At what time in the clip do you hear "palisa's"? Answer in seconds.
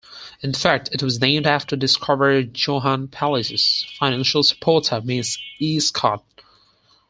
3.07-3.85